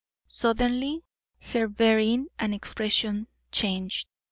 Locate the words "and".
2.39-2.55